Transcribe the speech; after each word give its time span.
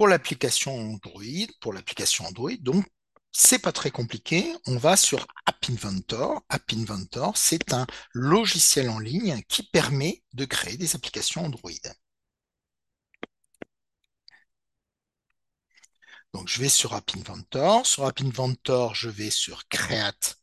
pour 0.00 0.08
l'application 0.08 0.94
Android, 0.94 1.46
pour 1.60 1.74
l'application 1.74 2.24
Android, 2.24 2.56
donc 2.60 2.86
c'est 3.32 3.58
pas 3.58 3.70
très 3.70 3.90
compliqué. 3.90 4.50
On 4.64 4.78
va 4.78 4.96
sur 4.96 5.26
App 5.44 5.58
Inventor. 5.68 6.42
App 6.48 6.72
Inventor, 6.72 7.36
c'est 7.36 7.74
un 7.74 7.86
logiciel 8.14 8.88
en 8.88 8.98
ligne 8.98 9.42
qui 9.46 9.62
permet 9.62 10.22
de 10.32 10.46
créer 10.46 10.78
des 10.78 10.94
applications 10.96 11.44
Android. 11.44 11.70
Donc, 16.32 16.48
je 16.48 16.60
vais 16.60 16.70
sur 16.70 16.94
App 16.94 17.10
Inventor. 17.14 17.86
Sur 17.86 18.06
App 18.06 18.20
Inventor, 18.22 18.94
je 18.94 19.10
vais 19.10 19.30
sur 19.30 19.68
Create 19.68 20.36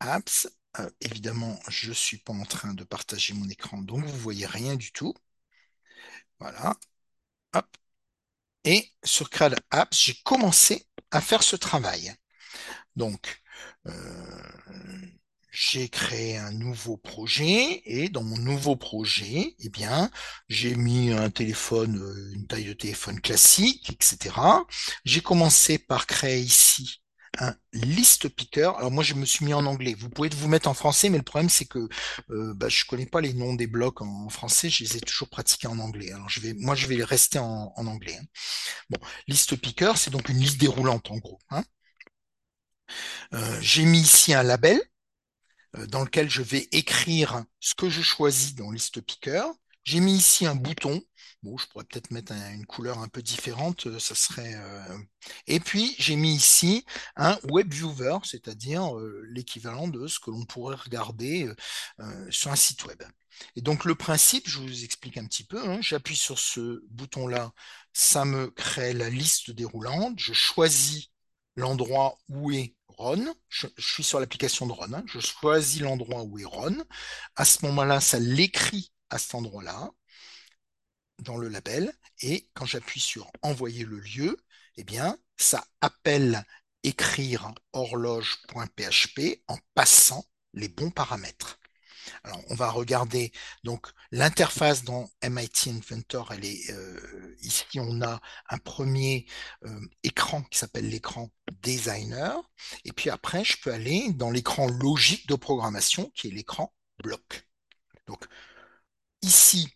Apps. 0.00 0.48
Euh, 0.78 0.90
évidemment, 1.00 1.58
je 1.68 1.88
ne 1.88 1.94
suis 1.94 2.18
pas 2.18 2.34
en 2.34 2.44
train 2.44 2.74
de 2.74 2.84
partager 2.84 3.32
mon 3.32 3.48
écran, 3.48 3.78
donc 3.80 4.04
vous 4.04 4.12
ne 4.12 4.18
voyez 4.18 4.44
rien 4.46 4.76
du 4.76 4.92
tout. 4.92 5.14
Voilà. 6.38 6.74
Hop. 7.54 7.66
Et 8.64 8.92
sur 9.04 9.30
Create 9.30 9.60
Apps, 9.70 9.98
j'ai 10.04 10.14
commencé 10.24 10.86
à 11.10 11.20
faire 11.20 11.42
ce 11.42 11.56
travail. 11.56 12.14
Donc, 12.96 13.42
euh, 13.88 13.92
j'ai 15.50 15.88
créé 15.88 16.38
un 16.38 16.52
nouveau 16.52 16.96
projet 16.96 17.82
et 17.84 18.08
dans 18.08 18.22
mon 18.24 18.38
nouveau 18.38 18.74
projet, 18.76 19.54
eh 19.58 19.68
bien, 19.68 20.10
j'ai 20.48 20.74
mis 20.76 21.12
un 21.12 21.30
téléphone, 21.30 21.98
euh, 21.98 22.32
une 22.34 22.46
taille 22.46 22.64
de 22.66 22.72
téléphone 22.72 23.20
classique, 23.20 23.90
etc. 23.90 24.66
J'ai 25.04 25.20
commencé 25.20 25.78
par 25.78 26.06
créer 26.06 26.40
ici 26.40 27.02
un 27.38 27.54
list 27.72 28.28
picker. 28.28 28.76
Alors 28.76 28.90
moi, 28.90 29.02
je 29.02 29.14
me 29.14 29.24
suis 29.24 29.44
mis 29.44 29.54
en 29.54 29.64
anglais. 29.66 29.94
Vous 29.98 30.10
pouvez 30.10 30.28
vous 30.30 30.48
mettre 30.48 30.68
en 30.68 30.74
français, 30.74 31.08
mais 31.08 31.18
le 31.18 31.24
problème, 31.24 31.48
c'est 31.48 31.64
que 31.64 31.88
euh, 32.30 32.54
bah, 32.54 32.68
je 32.68 32.84
connais 32.84 33.06
pas 33.06 33.20
les 33.20 33.32
noms 33.32 33.54
des 33.54 33.66
blocs 33.66 34.02
en, 34.02 34.28
français. 34.28 34.68
Je 34.70 34.84
les 34.84 34.96
ai 34.98 35.00
toujours 35.00 35.28
pratiqués 35.28 35.68
en 35.68 35.78
anglais. 35.78 36.12
Alors 36.12 36.28
je 36.28 36.40
vais, 36.40 36.54
moi, 36.54 36.74
je 36.74 36.86
vais 36.86 37.02
rester 37.04 37.38
en, 37.38 37.72
anglais. 37.76 38.16
Hein. 38.20 38.26
Bon, 38.90 38.98
list 39.28 39.56
picker, 39.56 39.92
c'est 39.96 40.10
donc 40.10 40.28
une 40.28 40.38
liste 40.38 40.58
déroulante 40.58 41.10
en 41.10 41.18
gros. 41.18 41.38
Hein. 41.50 41.64
Euh, 43.34 43.58
j'ai 43.60 43.84
mis 43.84 44.00
ici 44.00 44.34
un 44.34 44.42
label 44.42 44.80
euh, 45.76 45.86
dans 45.86 46.02
lequel 46.02 46.28
je 46.30 46.42
vais 46.42 46.68
écrire 46.72 47.44
ce 47.60 47.74
que 47.74 47.88
je 47.88 48.02
choisis 48.02 48.54
dans 48.54 48.70
liste 48.70 49.00
picker. 49.00 49.44
J'ai 49.84 50.00
mis 50.00 50.14
ici 50.16 50.46
un 50.46 50.54
bouton 50.54 51.02
Bon, 51.42 51.58
je 51.58 51.66
pourrais 51.66 51.84
peut-être 51.84 52.12
mettre 52.12 52.32
une 52.32 52.66
couleur 52.66 53.00
un 53.00 53.08
peu 53.08 53.20
différente, 53.20 53.88
euh, 53.88 53.98
ça 53.98 54.14
serait. 54.14 54.54
Euh, 54.54 54.98
et 55.48 55.58
puis 55.58 55.96
j'ai 55.98 56.14
mis 56.14 56.36
ici 56.36 56.84
un 57.16 57.36
web 57.50 57.72
viewer, 57.72 58.18
c'est-à-dire 58.22 58.96
euh, 58.96 59.24
l'équivalent 59.28 59.88
de 59.88 60.06
ce 60.06 60.20
que 60.20 60.30
l'on 60.30 60.44
pourrait 60.44 60.76
regarder 60.76 61.52
sur 62.30 62.52
un 62.52 62.56
site 62.56 62.84
web. 62.84 63.02
Et 63.56 63.60
donc 63.62 63.84
le 63.84 63.94
principe, 63.96 64.48
je 64.48 64.58
vous 64.60 64.84
explique 64.84 65.16
un 65.18 65.26
petit 65.26 65.44
peu. 65.44 65.58
Hein. 65.68 65.80
J'appuie 65.80 66.16
sur 66.16 66.38
ce 66.38 66.84
bouton-là, 66.90 67.52
ça 67.92 68.24
me 68.24 68.48
crée 68.50 68.92
la 68.92 69.10
liste 69.10 69.50
déroulante. 69.50 70.18
Je 70.18 70.32
choisis 70.32 71.08
l'endroit 71.56 72.18
où 72.28 72.52
est 72.52 72.76
Ron. 72.88 73.34
Je, 73.48 73.66
suis 73.78 74.04
sur 74.04 74.20
l'application 74.20 74.66
de 74.66 74.72
Ron. 74.72 74.92
Hein. 74.92 75.02
Je 75.06 75.18
choisis 75.18 75.80
l'endroit 75.80 76.22
où 76.22 76.38
est 76.38 76.44
Ron. 76.44 76.84
À 77.36 77.44
ce 77.44 77.64
moment-là, 77.66 78.00
ça 78.00 78.20
l'écrit 78.20 78.92
à 79.12 79.18
cet 79.18 79.34
endroit-là 79.34 79.92
dans 81.18 81.36
le 81.36 81.48
label 81.48 81.92
et 82.20 82.48
quand 82.54 82.64
j'appuie 82.64 83.00
sur 83.00 83.30
envoyer 83.42 83.84
le 83.84 84.00
lieu, 84.00 84.36
eh 84.76 84.84
bien, 84.84 85.18
ça 85.36 85.64
appelle 85.80 86.44
écrire 86.82 87.52
horloge.php 87.72 89.42
en 89.48 89.58
passant 89.74 90.24
les 90.54 90.68
bons 90.68 90.90
paramètres. 90.90 91.58
Alors, 92.24 92.40
on 92.48 92.54
va 92.54 92.70
regarder 92.70 93.32
donc 93.62 93.86
l'interface 94.10 94.82
dans 94.82 95.08
MIT 95.22 95.68
Inventor. 95.68 96.32
Elle 96.32 96.44
est 96.44 96.70
euh, 96.70 97.36
ici. 97.42 97.78
On 97.78 98.02
a 98.02 98.20
un 98.48 98.58
premier 98.58 99.26
euh, 99.64 99.80
écran 100.02 100.42
qui 100.44 100.58
s'appelle 100.58 100.88
l'écran 100.88 101.30
designer. 101.62 102.42
Et 102.84 102.92
puis 102.92 103.10
après, 103.10 103.44
je 103.44 103.60
peux 103.60 103.72
aller 103.72 104.12
dans 104.14 104.30
l'écran 104.30 104.66
logique 104.66 105.28
de 105.28 105.36
programmation 105.36 106.10
qui 106.16 106.28
est 106.28 106.32
l'écran 106.32 106.74
bloc. 106.98 107.46
Donc 108.08 108.26
ici, 109.22 109.68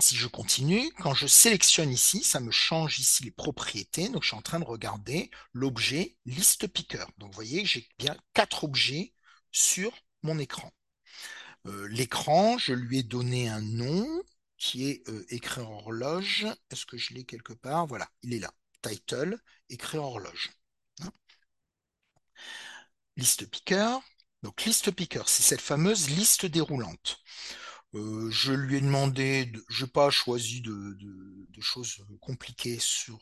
si 0.00 0.16
je 0.16 0.28
continue, 0.28 0.90
quand 1.00 1.14
je 1.14 1.26
sélectionne 1.26 1.90
ici, 1.92 2.22
ça 2.22 2.40
me 2.40 2.50
change 2.50 2.98
ici 3.00 3.24
les 3.24 3.30
propriétés. 3.30 4.08
Donc, 4.08 4.22
je 4.22 4.28
suis 4.28 4.36
en 4.36 4.42
train 4.42 4.60
de 4.60 4.64
regarder 4.64 5.30
l'objet 5.52 6.16
liste 6.24 6.68
picker. 6.68 7.04
Donc, 7.18 7.30
vous 7.30 7.34
voyez, 7.34 7.64
j'ai 7.64 7.88
bien 7.98 8.16
quatre 8.32 8.64
objets 8.64 9.12
sur 9.50 9.92
mon 10.22 10.38
écran. 10.38 10.72
Euh, 11.66 11.88
l'écran, 11.88 12.58
je 12.58 12.72
lui 12.72 12.98
ai 12.98 13.02
donné 13.02 13.48
un 13.48 13.60
nom 13.60 14.06
qui 14.56 14.88
est 14.88 15.08
euh, 15.08 15.26
écrire 15.30 15.70
horloge. 15.70 16.46
Est-ce 16.70 16.86
que 16.86 16.96
je 16.96 17.14
l'ai 17.14 17.24
quelque 17.24 17.52
part? 17.52 17.86
Voilà, 17.86 18.08
il 18.22 18.34
est 18.34 18.38
là. 18.40 18.52
Title, 18.82 19.36
écrire 19.68 20.04
horloge. 20.04 20.50
Hein? 21.00 21.10
Liste 23.16 23.46
picker. 23.50 23.98
Donc, 24.42 24.64
liste 24.64 24.92
picker, 24.92 25.24
c'est 25.26 25.42
cette 25.42 25.60
fameuse 25.60 26.08
liste 26.10 26.46
déroulante. 26.46 27.20
Je 27.94 28.52
lui 28.52 28.76
ai 28.76 28.80
demandé, 28.80 29.50
je 29.68 29.84
n'ai 29.84 29.90
pas 29.90 30.10
choisi 30.10 30.60
de, 30.60 30.96
choses 31.60 32.04
compliquées 32.20 32.78
sur 32.78 33.18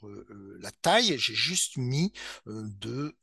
la 0.61 0.71
taille, 0.71 1.17
j'ai 1.19 1.35
juste 1.35 1.77
mis 1.77 2.13
de 2.47 3.17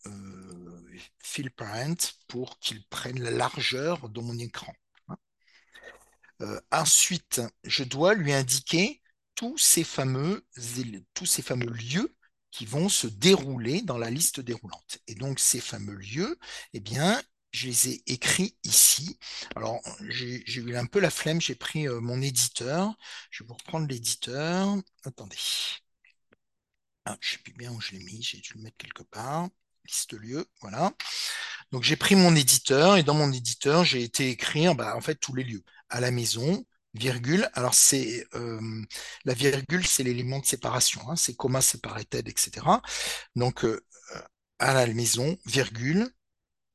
fill 1.19 1.51
parent 1.51 1.95
pour 2.27 2.59
qu'il 2.59 2.83
prenne 2.87 3.21
la 3.21 3.31
largeur 3.31 4.09
de 4.09 4.21
mon 4.21 4.37
écran. 4.39 4.73
Hein. 5.09 6.59
ensuite, 6.71 7.41
je 7.63 7.83
dois 7.83 8.15
lui 8.15 8.33
indiquer 8.33 9.01
tous 9.35 9.57
ces 9.57 9.83
fameux, 9.83 10.45
tous 11.13 11.25
ces 11.25 11.41
fameux 11.41 11.71
lieux 11.71 12.15
qui 12.51 12.65
vont 12.65 12.87
se 12.87 13.07
dérouler 13.07 13.81
dans 13.81 13.97
la 13.97 14.11
liste 14.11 14.39
déroulante. 14.39 14.99
Et 15.07 15.15
donc, 15.15 15.39
ces 15.39 15.59
fameux 15.59 15.95
lieux, 15.95 16.37
eh 16.73 16.79
bien, 16.79 17.21
je 17.53 17.67
les 17.67 17.89
ai 17.89 18.03
écrits 18.07 18.57
ici. 18.63 19.19
Alors, 19.55 19.81
j'ai 20.09 20.43
eu 20.47 20.75
un 20.75 20.85
peu 20.85 20.99
la 20.99 21.09
flemme, 21.09 21.39
j'ai 21.39 21.55
pris 21.55 21.87
euh, 21.87 22.01
mon 22.01 22.21
éditeur. 22.21 22.95
Je 23.31 23.43
vais 23.43 23.47
vous 23.47 23.53
reprendre 23.53 23.87
l'éditeur. 23.87 24.75
Attendez. 25.05 25.37
Ah, 27.05 27.17
je 27.21 27.29
ne 27.29 27.31
sais 27.33 27.43
plus 27.43 27.53
bien 27.53 27.71
où 27.71 27.81
je 27.81 27.91
l'ai 27.91 27.99
mis, 27.99 28.21
j'ai 28.23 28.39
dû 28.39 28.53
le 28.55 28.61
mettre 28.61 28.77
quelque 28.77 29.03
part. 29.03 29.49
Liste 29.85 30.13
lieu, 30.13 30.45
voilà. 30.61 30.93
Donc 31.71 31.83
j'ai 31.83 31.97
pris 31.97 32.15
mon 32.15 32.35
éditeur 32.35 32.97
et 32.97 33.03
dans 33.03 33.13
mon 33.13 33.31
éditeur, 33.31 33.83
j'ai 33.83 34.03
été 34.03 34.29
écrire 34.29 34.75
bah, 34.75 34.95
en 34.95 35.01
fait 35.01 35.15
tous 35.15 35.35
les 35.35 35.43
lieux. 35.43 35.63
À 35.89 35.99
la 35.99 36.11
maison, 36.11 36.65
virgule. 36.93 37.49
Alors 37.53 37.73
c'est 37.73 38.25
euh, 38.35 38.81
la 39.25 39.33
virgule, 39.33 39.85
c'est 39.85 40.03
l'élément 40.03 40.39
de 40.39 40.45
séparation, 40.45 41.01
hein. 41.09 41.15
c'est 41.15 41.35
comma 41.35 41.61
separated, 41.61 42.27
etc. 42.27 42.81
Donc 43.35 43.65
euh, 43.65 43.81
à 44.59 44.73
la 44.73 44.87
maison, 44.87 45.37
virgule, 45.45 46.09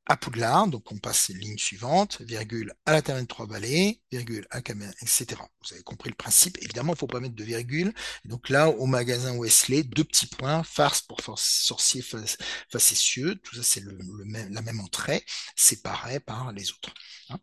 à 0.09 0.17
Poudlard, 0.17 0.69
donc 0.69 0.91
on 0.91 0.99
passe 0.99 1.29
les 1.29 1.35
lignes 1.35 1.59
suivantes, 1.59 2.23
virgule 2.23 2.75
à 2.87 2.93
la 2.93 3.03
terminale 3.03 3.27
de 3.27 3.29
Trois-Vallées, 3.29 4.03
virgule 4.11 4.47
à 4.51 4.63
Caméra, 4.63 4.91
etc. 5.03 5.27
Vous 5.63 5.75
avez 5.75 5.83
compris 5.83 6.09
le 6.09 6.17
principe. 6.17 6.57
Évidemment, 6.63 6.93
il 6.93 6.97
ne 6.97 6.99
faut 6.99 7.07
pas 7.07 7.21
mettre 7.21 7.35
de 7.35 7.45
virgule. 7.45 7.93
donc 8.25 8.49
là, 8.49 8.71
au 8.71 8.87
magasin 8.87 9.37
Wesley, 9.37 9.83
deux 9.83 10.05
petits 10.05 10.27
points, 10.27 10.63
farce 10.65 11.03
pour 11.03 11.21
sorcier 11.39 12.03
facétieux, 12.71 13.37
tout 13.37 13.55
ça 13.57 13.63
c'est 13.63 13.81
le, 13.81 13.99
même, 14.25 14.53
la 14.53 14.63
même 14.63 14.81
entrée, 14.81 15.25
séparée 15.57 16.21
par 16.21 16.53
les 16.53 16.71
autres. 16.71 16.95
Hein. 17.29 17.39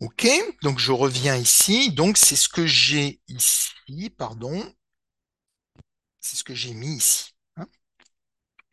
ok, 0.00 0.28
donc 0.62 0.78
je 0.78 0.92
reviens 0.92 1.36
ici. 1.36 1.92
Donc 1.92 2.16
c'est 2.16 2.36
ce 2.36 2.48
que 2.48 2.66
j'ai 2.66 3.20
ici, 3.28 4.10
pardon. 4.10 4.62
C'est 6.20 6.36
ce 6.36 6.44
que 6.44 6.54
j'ai 6.54 6.74
mis 6.74 6.96
ici. 6.96 7.32
Hein. 7.56 7.66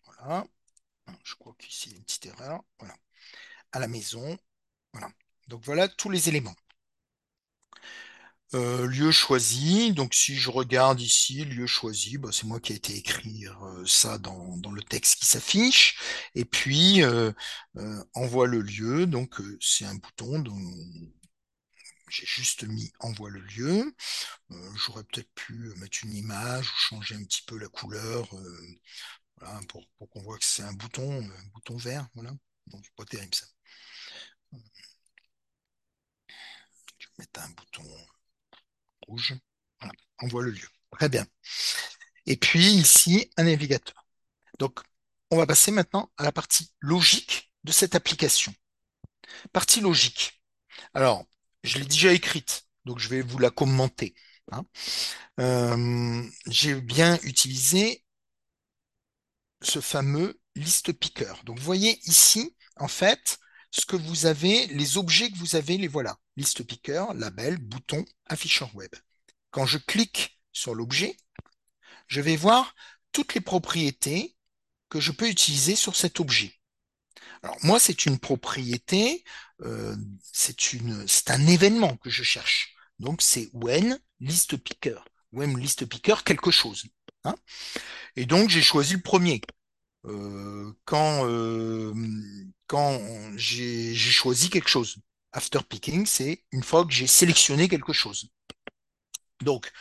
voilà. 0.06 0.46
Je 1.26 1.36
crois 1.36 1.56
qu'ici, 1.60 1.90
il 1.90 1.92
y 1.94 1.96
a 1.96 1.98
une 1.98 2.06
petite 2.06 2.28
erreur. 2.28 2.64
Voilà. 2.80 2.96
À 3.74 3.80
la 3.80 3.88
maison. 3.88 4.38
Voilà. 4.94 5.10
Donc 5.48 5.64
voilà 5.66 5.88
tous 5.90 6.10
les 6.10 6.30
éléments. 6.30 6.56
Euh, 8.54 8.88
lieu 8.88 9.12
choisi, 9.12 9.92
donc 9.92 10.14
si 10.14 10.36
je 10.38 10.50
regarde 10.50 11.02
ici, 11.02 11.44
lieu 11.46 11.66
choisi, 11.68 12.18
bah, 12.18 12.30
c'est 12.32 12.46
moi 12.46 12.60
qui 12.60 12.74
ai 12.74 12.76
été 12.78 12.96
écrire 12.96 13.62
euh, 13.66 13.86
ça 13.86 14.18
dans, 14.20 14.72
le 14.72 14.84
texte 14.84 15.20
qui 15.20 15.26
s'affiche. 15.26 15.98
Et 16.36 16.46
puis, 16.46 17.04
euh, 17.04 17.34
envoie 18.14 18.48
le 18.48 18.62
lieu, 18.62 19.08
donc 19.08 19.42
c'est 19.60 19.86
un 19.86 19.96
bouton 19.96 20.40
dont 20.40 20.62
j'ai 22.10 22.26
juste 22.26 22.64
mis 22.64 22.92
envoie 23.00 23.30
le 23.30 23.42
lieu. 23.42 23.96
J'aurais 24.76 25.04
peut-être 25.04 25.32
pu 25.34 25.74
mettre 25.78 26.00
une 26.04 26.14
image 26.14 26.70
ou 26.70 26.76
changer 26.78 27.16
un 27.16 27.24
petit 27.24 27.42
peu 27.44 27.58
la 27.58 27.68
couleur 27.68 28.30
pour, 29.68 29.86
qu'on 30.10 30.22
voit 30.22 30.38
que 30.38 30.46
c'est 30.46 30.64
un 30.64 30.74
bouton, 30.74 31.22
un 31.24 31.48
bouton 31.54 31.78
vert, 31.78 32.08
voilà. 32.16 32.32
Donc 32.68 32.84
pas 32.96 33.06
terrible 33.06 33.36
ça. 33.36 33.46
Je 36.98 37.08
vais 37.08 37.14
mettre 37.20 37.42
un 37.42 37.50
bouton 37.50 37.84
rouge. 39.08 39.36
Voilà, 39.80 39.94
on 40.22 40.28
voit 40.28 40.44
le 40.44 40.52
lieu. 40.52 40.68
Très 40.92 41.10
bien. 41.10 41.26
Et 42.26 42.38
puis 42.38 42.66
ici, 42.66 43.30
un 43.38 43.44
navigateur. 43.44 44.06
Donc, 44.60 44.80
on 45.32 45.38
va 45.38 45.46
passer 45.48 45.72
maintenant 45.72 46.12
à 46.18 46.24
la 46.24 46.32
partie 46.32 46.72
logique 46.80 47.52
de 47.64 47.72
cette 47.72 47.96
application. 47.96 48.54
Partie 49.54 49.82
logique. 49.82 50.42
Alors, 50.94 51.26
je 51.64 51.80
l'ai 51.80 51.86
déjà 51.86 52.14
écrite 52.14 52.66
donc 52.86 53.00
je 53.00 53.10
vais 53.10 53.22
vous 53.22 53.40
la 53.40 53.50
commenter. 53.50 54.16
hein. 54.52 54.66
Euh, 55.40 56.24
j'ai 56.48 56.80
bien 56.82 57.20
utilisé 57.24 58.05
ce 59.66 59.82
fameux 59.82 60.40
liste 60.56 60.94
picker. 60.94 61.34
Donc, 61.46 61.60
vous 61.60 61.66
voyez 61.66 62.00
ici, 62.08 62.56
en 62.78 62.88
fait, 62.88 63.40
ce 63.72 63.86
que 63.86 63.96
vous 63.96 64.26
avez, 64.26 64.68
les 64.68 64.98
objets 64.98 65.30
que 65.30 65.38
vous 65.38 65.56
avez, 65.56 65.78
les 65.78 65.88
voilà. 65.88 66.18
Liste 66.38 66.64
picker, 66.64 67.06
label, 67.16 67.58
bouton, 67.58 68.06
afficheur 68.26 68.74
web. 68.76 68.94
Quand 69.52 69.66
je 69.66 69.78
clique 69.78 70.40
sur 70.52 70.76
l'objet, 70.76 71.18
je 72.08 72.22
vais 72.22 72.36
voir 72.36 72.76
toutes 73.12 73.34
les 73.34 73.42
propriétés 73.42 74.36
que 74.90 75.00
je 75.00 75.12
peux 75.12 75.30
utiliser 75.30 75.76
sur 75.76 75.96
cet 75.96 76.20
objet. 76.20 76.54
Alors 77.42 77.58
moi, 77.64 77.80
c'est 77.80 78.06
une 78.06 78.20
propriété, 78.20 79.24
euh, 79.62 79.96
c'est 80.32 81.30
un 81.32 81.48
événement 81.48 81.98
que 81.98 82.10
je 82.10 82.24
cherche. 82.24 82.76
Donc 83.00 83.22
c'est 83.22 83.50
when 83.54 84.00
list 84.20 84.58
picker, 84.58 85.00
when 85.32 85.58
list 85.58 85.86
picker 85.86 86.24
quelque 86.24 86.52
chose. 86.52 86.86
Hein. 87.26 87.36
Et 88.16 88.26
donc 88.26 88.50
j'ai 88.50 88.62
choisi 88.62 88.94
le 88.96 89.02
premier. 89.02 89.42
Euh, 90.06 90.74
quand 90.86 91.26
euh, 91.28 91.94
quand 92.68 93.00
j'ai 93.38 93.96
choisi 93.96 94.50
quelque 94.50 94.70
chose. 94.70 94.98
After 95.34 95.60
picking, 95.70 96.06
c'est 96.06 96.46
une 96.52 96.64
fois 96.64 96.86
que 96.86 96.94
j'ai 96.94 97.08
sélectionné 97.08 97.68
quelque 97.68 97.94
chose. 97.94 98.30
Donc, 99.42 99.72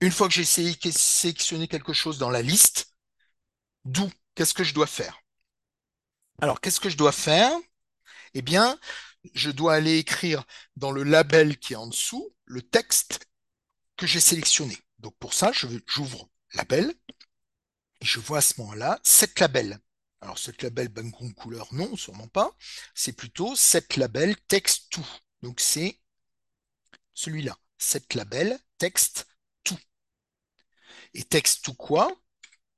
une 0.00 0.12
fois 0.12 0.28
que 0.28 0.34
j'ai 0.34 0.44
sé- 0.44 0.78
sélectionné 0.92 1.68
quelque 1.68 1.92
chose 1.92 2.18
dans 2.18 2.30
la 2.30 2.42
liste, 2.42 2.94
d'où, 3.84 4.10
qu'est-ce 4.34 4.54
que 4.54 4.64
je 4.64 4.74
dois 4.74 4.86
faire? 4.86 5.20
Alors, 6.40 6.60
qu'est-ce 6.60 6.80
que 6.80 6.90
je 6.90 6.96
dois 6.96 7.12
faire? 7.12 7.50
Eh 8.34 8.42
bien, 8.42 8.78
je 9.34 9.50
dois 9.50 9.74
aller 9.74 9.98
écrire 9.98 10.44
dans 10.76 10.92
le 10.92 11.02
label 11.04 11.58
qui 11.58 11.74
est 11.74 11.76
en 11.76 11.86
dessous 11.88 12.34
le 12.46 12.62
texte 12.62 13.26
que 13.96 14.06
j'ai 14.06 14.20
sélectionné. 14.20 14.78
Donc, 14.98 15.16
pour 15.18 15.34
ça, 15.34 15.52
j'ouvre 15.86 16.28
label 16.54 16.94
je 18.04 18.20
vois 18.20 18.38
à 18.38 18.42
ce 18.42 18.60
moment-là 18.60 19.00
cette 19.02 19.40
label. 19.40 19.78
Alors, 20.20 20.38
cette 20.38 20.62
label 20.62 20.88
background 20.88 21.34
couleur, 21.34 21.72
non, 21.74 21.96
sûrement 21.96 22.28
pas. 22.28 22.56
C'est 22.94 23.12
plutôt 23.12 23.56
cette 23.56 23.96
label 23.96 24.36
text 24.48 24.90
to. 24.90 25.02
Donc, 25.42 25.60
c'est 25.60 26.00
celui-là. 27.12 27.58
Cette 27.78 28.14
label 28.14 28.58
text 28.78 29.26
to. 29.64 29.76
Et 31.12 31.24
text 31.24 31.64
to 31.64 31.74
quoi? 31.74 32.10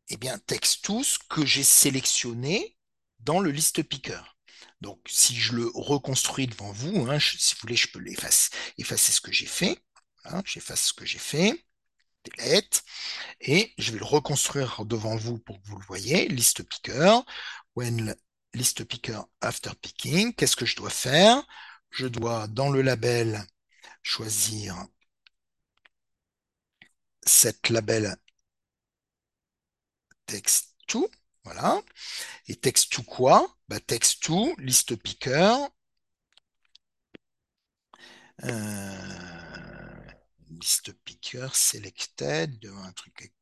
Eh 0.08 0.16
bien, 0.16 0.38
text 0.38 0.84
to 0.84 1.02
ce 1.02 1.18
que 1.28 1.44
j'ai 1.44 1.64
sélectionné 1.64 2.76
dans 3.20 3.40
le 3.40 3.50
list 3.50 3.82
picker. 3.82 4.22
Donc, 4.80 5.00
si 5.08 5.36
je 5.36 5.54
le 5.54 5.70
reconstruis 5.74 6.46
devant 6.46 6.72
vous, 6.72 7.08
hein, 7.08 7.18
si 7.20 7.54
vous 7.54 7.60
voulez, 7.62 7.76
je 7.76 7.88
peux 7.88 7.98
l'effacer, 7.98 8.50
effacer 8.78 9.12
ce 9.12 9.20
que 9.20 9.32
j'ai 9.32 9.46
fait. 9.46 9.78
Voilà, 10.22 10.42
j'efface 10.44 10.88
ce 10.88 10.92
que 10.92 11.06
j'ai 11.06 11.18
fait. 11.18 11.65
Et 13.40 13.74
je 13.78 13.92
vais 13.92 13.98
le 13.98 14.04
reconstruire 14.04 14.84
devant 14.84 15.16
vous 15.16 15.38
pour 15.38 15.60
que 15.60 15.68
vous 15.68 15.78
le 15.78 15.86
voyez. 15.86 16.28
List 16.28 16.62
picker. 16.62 17.20
When 17.74 18.14
list 18.54 18.84
picker 18.84 19.20
after 19.40 19.70
picking. 19.80 20.34
Qu'est-ce 20.34 20.56
que 20.56 20.66
je 20.66 20.76
dois 20.76 20.90
faire? 20.90 21.42
Je 21.90 22.06
dois, 22.06 22.46
dans 22.48 22.70
le 22.70 22.82
label, 22.82 23.42
choisir 24.02 24.76
cette 27.26 27.70
label 27.70 28.16
text 30.26 30.74
to. 30.86 31.08
Voilà. 31.44 31.80
Et 32.48 32.56
text 32.56 32.92
to 32.92 33.02
quoi? 33.02 33.56
Bah, 33.68 33.80
text 33.80 34.22
to 34.22 34.54
list 34.58 34.96
picker. 34.96 35.68
Euh, 38.44 39.45
list 40.50 40.92
picker 41.04 41.48
selected. 41.54 42.64
Un 42.84 42.92
truc 42.92 43.14
avec 43.20 43.34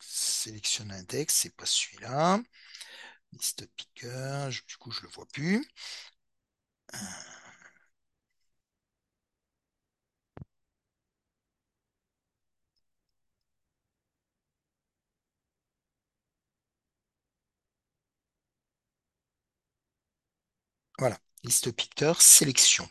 sélectionne 0.00 0.92
index, 0.92 1.34
c'est 1.34 1.56
pas 1.56 1.66
celui-là. 1.66 2.40
List 3.32 3.66
picker, 3.76 4.50
du 4.68 4.76
coup, 4.78 4.90
je 4.92 5.02
le 5.02 5.08
vois 5.10 5.26
plus. 5.26 5.66
Voilà. 20.98 21.18
List 21.42 21.72
picker, 21.72 22.20
sélection. 22.20 22.86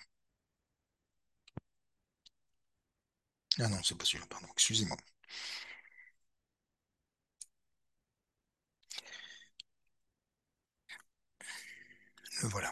Ah 3.59 3.67
non, 3.67 3.81
c'est 3.83 3.97
pas 3.97 4.05
celui-là, 4.05 4.27
pardon, 4.29 4.47
excusez-moi. 4.53 4.95
Le 12.41 12.47
voilà. 12.47 12.71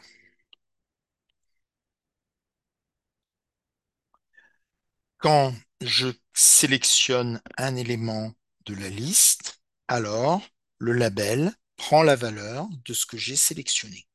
Quand 5.18 5.56
je 5.82 6.10
sélectionne 6.36 7.42
un 7.58 7.76
élément 7.76 8.32
de 8.68 8.76
la 8.76 8.90
liste, 8.90 9.60
alors 9.88 10.44
le 10.78 10.94
label 10.94 11.52
prend 11.78 12.04
la 12.04 12.16
valeur 12.16 12.68
de 12.86 12.94
ce 12.94 13.08
que 13.08 13.18
j'ai 13.18 13.36
sélectionné. 13.36 14.06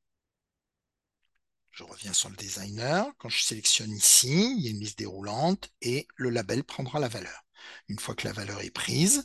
Je 1.79 1.85
reviens 1.85 2.13
sur 2.13 2.29
le 2.29 2.35
designer. 2.35 3.07
Quand 3.19 3.29
je 3.29 3.41
sélectionne 3.41 3.93
ici, 3.93 4.53
il 4.57 4.65
y 4.65 4.67
a 4.67 4.71
une 4.73 4.81
liste 4.81 4.99
déroulante 4.99 5.71
et 5.81 6.09
le 6.17 6.29
label 6.29 6.65
prendra 6.65 6.99
la 6.99 7.07
valeur. 7.07 7.45
Une 7.87 8.01
fois 8.01 8.17
que 8.17 8.27
la 8.27 8.33
valeur 8.33 8.61
est 8.63 8.73
prise, 8.73 9.25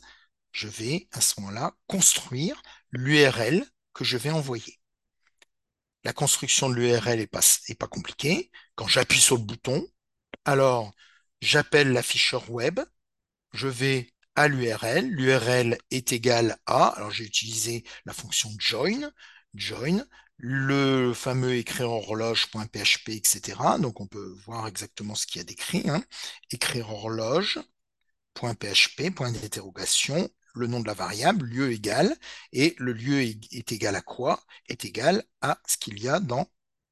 je 0.51 0.67
vais 0.67 1.07
à 1.13 1.19
ce 1.19 1.39
moment-là 1.39 1.75
construire 1.87 2.61
l'URL 2.91 3.65
que 3.95 4.03
je 4.03 4.17
vais 4.17 4.29
envoyer. 4.29 4.79
La 6.03 6.13
construction 6.13 6.69
de 6.69 6.75
l'URL 6.75 7.19
est 7.19 7.25
pas, 7.25 7.41
est 7.69 7.73
pas 7.73 7.87
compliquée. 7.87 8.51
Quand 8.75 8.87
j'appuie 8.87 9.19
sur 9.19 9.37
le 9.37 9.41
bouton, 9.41 9.87
alors 10.45 10.93
j'appelle 11.41 11.91
l'afficheur 11.91 12.51
web, 12.51 12.79
je 13.53 13.67
vais 13.67 14.13
à 14.35 14.47
l'URL, 14.47 15.07
l'URL 15.07 15.75
est 15.89 16.13
égal 16.13 16.59
à, 16.67 16.89
alors 16.89 17.09
j'ai 17.09 17.23
utilisé 17.23 17.83
la 18.05 18.13
fonction 18.13 18.51
join, 18.59 19.11
join, 19.55 20.05
le 20.37 21.13
fameux 21.13 21.55
écrire 21.55 21.89
horloge.php, 21.91 23.09
etc. 23.09 23.77
Donc 23.79 24.01
on 24.01 24.07
peut 24.07 24.35
voir 24.45 24.67
exactement 24.67 25.15
ce 25.15 25.25
qu'il 25.25 25.39
y 25.39 25.41
a 25.41 25.45
d'écrit. 25.45 25.89
Hein. 25.89 26.03
Écrire 26.51 26.89
horloge.php, 26.91 27.61
point 29.15 29.31
d'interrogation, 29.31 30.29
le 30.55 30.67
nom 30.67 30.79
de 30.79 30.87
la 30.87 30.93
variable, 30.93 31.45
lieu 31.45 31.71
égal, 31.71 32.15
et 32.51 32.75
le 32.77 32.93
lieu 32.93 33.21
est, 33.21 33.71
égal 33.71 33.95
à 33.95 34.01
quoi? 34.01 34.43
Est 34.69 34.85
égal 34.85 35.23
à 35.41 35.59
ce 35.67 35.77
qu'il 35.77 35.99
y 36.01 36.07
a 36.09 36.19
dans 36.19 36.47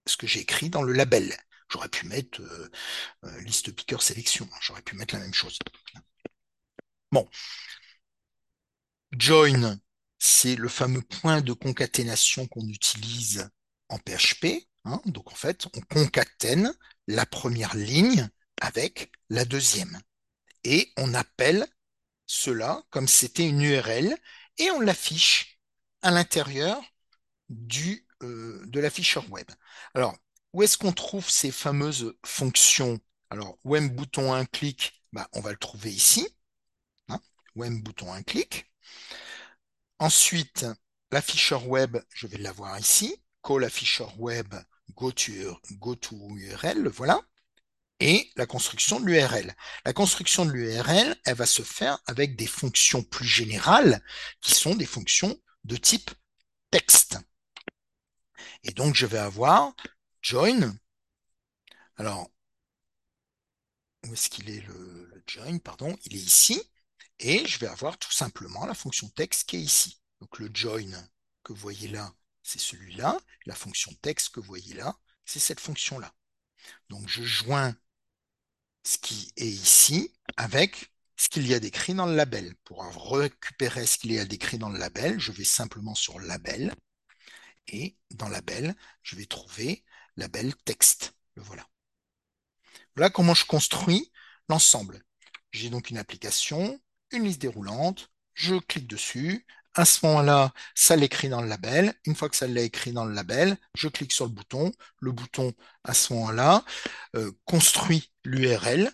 ce 0.07 0.17
que 0.17 0.27
j'ai 0.27 0.41
écrit 0.41 0.69
dans 0.69 0.81
le 0.83 0.93
label. 0.93 1.35
J'aurais 1.69 1.89
pu 1.89 2.07
mettre 2.07 2.41
euh, 2.41 2.69
euh, 3.25 3.41
liste 3.41 3.71
picker 3.73 4.01
sélection, 4.01 4.47
j'aurais 4.61 4.81
pu 4.81 4.95
mettre 4.95 5.15
la 5.15 5.21
même 5.21 5.33
chose. 5.33 5.57
Bon, 7.11 7.27
join, 9.17 9.79
c'est 10.23 10.55
le 10.55 10.69
fameux 10.69 11.01
point 11.01 11.41
de 11.41 11.51
concaténation 11.51 12.45
qu'on 12.45 12.67
utilise 12.67 13.49
en 13.89 13.97
PHP. 13.97 14.67
Hein. 14.85 15.01
Donc 15.05 15.31
en 15.31 15.35
fait, 15.35 15.65
on 15.75 15.81
concatène 15.81 16.71
la 17.07 17.25
première 17.25 17.75
ligne 17.75 18.29
avec 18.61 19.11
la 19.29 19.45
deuxième. 19.45 19.99
Et 20.63 20.93
on 20.95 21.15
appelle 21.15 21.65
cela 22.27 22.83
comme 22.91 23.07
c'était 23.07 23.47
une 23.49 23.63
URL 23.63 24.15
et 24.59 24.69
on 24.69 24.79
l'affiche 24.79 25.59
à 26.03 26.11
l'intérieur 26.11 26.79
du, 27.49 28.05
euh, 28.21 28.61
de 28.67 28.79
l'afficheur 28.79 29.27
web. 29.31 29.49
Alors, 29.95 30.15
où 30.53 30.61
est-ce 30.61 30.77
qu'on 30.77 30.93
trouve 30.93 31.27
ces 31.31 31.49
fameuses 31.51 32.15
fonctions? 32.23 32.99
Alors, 33.31 33.57
web 33.63 33.91
bouton 33.95 34.33
un 34.33 34.45
clic, 34.45 35.03
bah, 35.13 35.27
on 35.33 35.41
va 35.41 35.49
le 35.49 35.57
trouver 35.57 35.91
ici. 35.91 36.27
Hein, 37.09 37.19
web 37.55 37.73
bouton 37.81 38.13
un 38.13 38.21
clic. 38.21 38.71
Ensuite, 40.01 40.65
l'afficheur 41.11 41.67
web, 41.67 41.95
je 42.11 42.25
vais 42.25 42.39
l'avoir 42.39 42.79
ici. 42.79 43.15
Call 43.43 43.65
afficheur 43.65 44.19
web, 44.19 44.51
go 44.95 45.11
to, 45.11 46.37
URL, 46.37 46.87
voilà. 46.87 47.21
Et 47.99 48.31
la 48.35 48.47
construction 48.47 48.99
de 48.99 49.05
l'URL. 49.05 49.55
La 49.85 49.93
construction 49.93 50.43
de 50.47 50.53
l'URL, 50.53 51.15
elle 51.23 51.35
va 51.35 51.45
se 51.45 51.61
faire 51.61 51.99
avec 52.07 52.35
des 52.35 52.47
fonctions 52.47 53.03
plus 53.03 53.27
générales 53.27 54.03
qui 54.41 54.55
sont 54.55 54.73
des 54.73 54.87
fonctions 54.87 55.39
de 55.65 55.77
type 55.77 56.09
texte. 56.71 57.19
Et 58.63 58.71
donc, 58.71 58.95
je 58.95 59.05
vais 59.05 59.19
avoir 59.19 59.71
join. 60.19 60.75
Alors, 61.97 62.31
où 64.07 64.13
est-ce 64.13 64.31
qu'il 64.31 64.49
est 64.49 64.61
le 64.61 65.23
join? 65.27 65.59
Pardon, 65.59 65.95
il 66.05 66.15
est 66.15 66.19
ici. 66.19 66.70
Et 67.21 67.45
je 67.47 67.59
vais 67.59 67.67
avoir 67.67 67.99
tout 67.99 68.11
simplement 68.11 68.65
la 68.65 68.73
fonction 68.73 69.07
texte 69.09 69.47
qui 69.47 69.57
est 69.57 69.61
ici. 69.61 70.01
Donc, 70.19 70.39
le 70.39 70.49
join 70.53 70.91
que 71.43 71.53
vous 71.53 71.59
voyez 71.59 71.87
là, 71.87 72.13
c'est 72.41 72.59
celui-là. 72.59 73.19
La 73.45 73.53
fonction 73.53 73.93
texte 74.01 74.29
que 74.29 74.39
vous 74.39 74.47
voyez 74.47 74.73
là, 74.73 74.97
c'est 75.23 75.39
cette 75.39 75.59
fonction-là. 75.59 76.13
Donc, 76.89 77.07
je 77.07 77.23
joins 77.23 77.75
ce 78.83 78.97
qui 78.97 79.31
est 79.37 79.47
ici 79.47 80.11
avec 80.35 80.91
ce 81.15 81.29
qu'il 81.29 81.45
y 81.45 81.53
a 81.53 81.59
décrit 81.59 81.93
dans 81.93 82.07
le 82.07 82.15
label. 82.15 82.55
Pour 82.63 82.83
récupérer 83.11 83.85
ce 83.85 83.99
qu'il 83.99 84.11
y 84.11 84.17
a 84.17 84.25
décrit 84.25 84.57
dans 84.57 84.69
le 84.69 84.79
label, 84.79 85.19
je 85.19 85.31
vais 85.31 85.43
simplement 85.43 85.93
sur 85.93 86.19
label 86.19 86.73
et 87.67 87.97
dans 88.09 88.29
label, 88.29 88.75
je 89.03 89.15
vais 89.15 89.27
trouver 89.27 89.83
label 90.17 90.55
texte. 90.65 91.13
Le 91.35 91.43
voilà. 91.43 91.67
Voilà 92.95 93.11
comment 93.11 93.35
je 93.35 93.45
construis 93.45 94.11
l'ensemble. 94.49 95.03
J'ai 95.51 95.69
donc 95.69 95.91
une 95.91 95.97
application, 95.97 96.81
une 97.11 97.23
liste 97.25 97.41
déroulante, 97.41 98.09
je 98.33 98.55
clique 98.55 98.87
dessus, 98.87 99.45
à 99.73 99.85
ce 99.85 100.05
moment-là, 100.05 100.53
ça 100.75 100.95
l'écrit 100.95 101.29
dans 101.29 101.41
le 101.41 101.47
label. 101.47 101.93
Une 102.05 102.15
fois 102.15 102.29
que 102.29 102.35
ça 102.35 102.47
l'a 102.47 102.61
écrit 102.61 102.91
dans 102.91 103.05
le 103.05 103.13
label, 103.13 103.57
je 103.75 103.87
clique 103.87 104.11
sur 104.11 104.25
le 104.25 104.31
bouton. 104.31 104.71
Le 104.99 105.11
bouton, 105.11 105.53
à 105.83 105.93
ce 105.93 106.13
moment-là, 106.13 106.65
euh, 107.15 107.31
construit 107.45 108.11
l'URL 108.25 108.91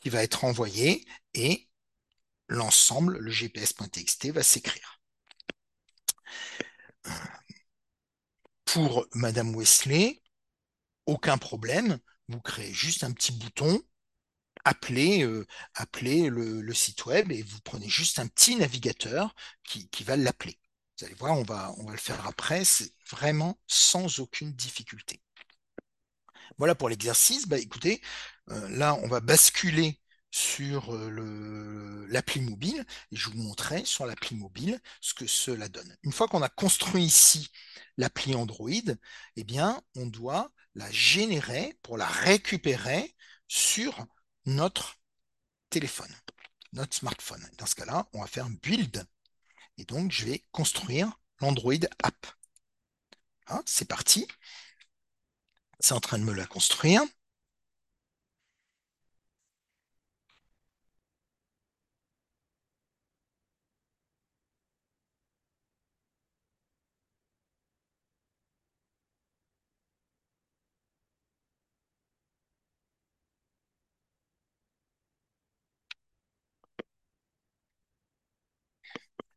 qui 0.00 0.08
va 0.08 0.22
être 0.22 0.44
envoyé 0.44 1.04
et 1.34 1.68
l'ensemble, 2.48 3.18
le 3.18 3.30
gps.txt, 3.30 4.30
va 4.30 4.42
s'écrire. 4.42 5.00
Pour 8.64 9.06
Madame 9.14 9.54
Wesley, 9.56 10.22
aucun 11.06 11.38
problème. 11.38 11.98
Vous 12.28 12.40
créez 12.40 12.72
juste 12.72 13.02
un 13.02 13.12
petit 13.12 13.32
bouton 13.32 13.82
appelez, 14.64 15.22
euh, 15.24 15.46
le, 16.28 16.74
site 16.74 17.06
web 17.06 17.32
et 17.32 17.42
vous 17.42 17.60
prenez 17.60 17.88
juste 17.88 18.18
un 18.18 18.26
petit 18.26 18.56
navigateur 18.56 19.34
qui, 19.64 20.04
va 20.04 20.16
l'appeler. 20.16 20.58
Vous 20.98 21.06
allez 21.06 21.14
voir, 21.14 21.38
on 21.38 21.44
va, 21.44 21.74
le 21.90 21.96
faire 21.96 22.26
après, 22.26 22.64
c'est 22.64 22.92
vraiment 23.10 23.58
sans 23.66 24.20
aucune 24.20 24.52
difficulté. 24.52 25.20
Voilà 26.58 26.74
pour 26.74 26.88
l'exercice. 26.88 27.48
Bah, 27.48 27.58
écoutez, 27.58 28.02
euh, 28.50 28.68
là, 28.70 28.94
on 29.02 29.08
va 29.08 29.20
basculer 29.20 30.00
sur 30.30 30.94
euh, 30.94 32.06
l'appli 32.08 32.40
mobile 32.40 32.84
et 33.10 33.16
je 33.16 33.30
vous 33.30 33.38
montrerai 33.38 33.84
sur 33.84 34.06
l'appli 34.06 34.36
mobile 34.36 34.80
ce 35.00 35.14
que 35.14 35.26
cela 35.26 35.68
donne. 35.68 35.96
Une 36.02 36.12
fois 36.12 36.28
qu'on 36.28 36.42
a 36.42 36.48
construit 36.48 37.04
ici 37.04 37.50
l'appli 37.96 38.34
Android, 38.34 38.70
eh 39.36 39.44
bien, 39.44 39.82
on 39.96 40.06
doit 40.06 40.52
la 40.74 40.90
générer 40.90 41.78
pour 41.82 41.96
la 41.98 42.06
récupérer 42.06 43.14
sur 43.48 44.06
notre 44.46 44.96
téléphone, 45.70 46.14
notre 46.72 46.94
smartphone. 46.96 47.48
Dans 47.58 47.66
ce 47.66 47.74
cas-là, 47.74 48.08
on 48.12 48.20
va 48.20 48.26
faire 48.26 48.48
build. 48.48 49.06
Et 49.78 49.84
donc, 49.84 50.12
je 50.12 50.24
vais 50.26 50.44
construire 50.52 51.18
l'Android 51.40 51.74
app. 52.02 52.26
Hein, 53.48 53.62
c'est 53.66 53.88
parti. 53.88 54.26
C'est 55.78 55.94
en 55.94 56.00
train 56.00 56.18
de 56.18 56.24
me 56.24 56.32
la 56.32 56.46
construire. 56.46 57.02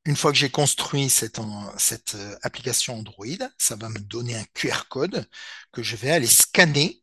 Une 0.05 0.17
fois 0.17 0.31
que 0.33 0.37
j'ai 0.37 0.49
construit 0.49 1.09
cette, 1.09 1.39
cette, 1.77 2.15
euh, 2.15 2.37
application 2.41 2.97
Android, 2.97 3.25
ça 3.57 3.75
va 3.77 3.87
me 3.87 3.99
donner 3.99 4.35
un 4.35 4.43
QR 4.53 4.83
code 4.89 5.29
que 5.71 5.81
je 5.81 5.95
vais 5.95 6.11
aller 6.11 6.27
scanner 6.27 7.01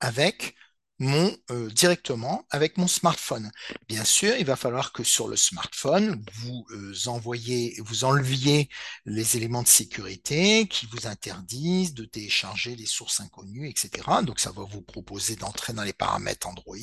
avec 0.00 0.54
mon 0.98 1.34
euh, 1.50 1.70
directement 1.70 2.46
avec 2.50 2.78
mon 2.78 2.88
smartphone. 2.88 3.50
Bien 3.88 4.04
sûr, 4.04 4.34
il 4.36 4.46
va 4.46 4.56
falloir 4.56 4.92
que 4.92 5.02
sur 5.02 5.28
le 5.28 5.36
smartphone, 5.36 6.22
vous 6.34 6.66
euh, 6.72 6.94
envoyez, 7.06 7.76
vous 7.84 8.04
enleviez 8.04 8.68
les 9.06 9.36
éléments 9.36 9.62
de 9.62 9.68
sécurité 9.68 10.68
qui 10.68 10.86
vous 10.86 11.06
interdisent 11.06 11.94
de 11.94 12.04
télécharger 12.04 12.76
des 12.76 12.86
sources 12.86 13.20
inconnues, 13.20 13.68
etc. 13.68 13.90
Donc, 14.22 14.40
ça 14.40 14.52
va 14.52 14.64
vous 14.64 14.82
proposer 14.82 15.36
d'entrer 15.36 15.72
dans 15.74 15.82
les 15.82 15.92
paramètres 15.92 16.46
Android, 16.46 16.76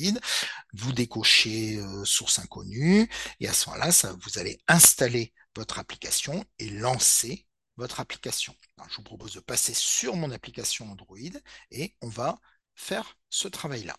vous 0.74 0.92
décochez 0.92 1.80
source 2.04 2.38
inconnue, 2.38 3.08
et 3.40 3.48
à 3.48 3.52
ce 3.52 3.68
moment-là, 3.70 3.90
vous 4.22 4.38
allez 4.38 4.60
installer 4.68 5.32
votre 5.56 5.78
application 5.78 6.44
et 6.58 6.70
lancer 6.70 7.46
votre 7.76 8.00
application. 8.00 8.54
je 8.88 8.96
vous 8.96 9.02
propose 9.02 9.34
de 9.34 9.40
passer 9.40 9.74
sur 9.74 10.16
mon 10.16 10.30
application 10.30 10.90
Android 10.90 11.18
et 11.70 11.96
on 12.02 12.08
va 12.08 12.38
faire 12.74 13.18
ce 13.30 13.48
travail-là. 13.48 13.96